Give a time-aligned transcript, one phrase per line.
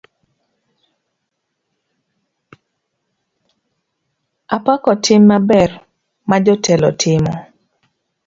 [4.55, 5.69] Apako tim maber
[6.29, 7.33] ma jatelo otimo.